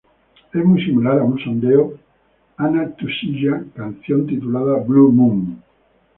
Es 0.51 0.65
muy 0.65 0.83
similar 0.83 1.19
a 1.19 1.23
un 1.23 1.37
sondeo 1.37 1.93
Anna 2.57 2.89
Tsuchiya 2.95 3.65
canción 3.75 4.25
titulada 4.25 4.79
"Blue 4.79 5.11
Moon". 5.11 5.63